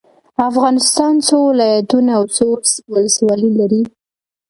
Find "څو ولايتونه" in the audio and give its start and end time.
1.27-2.11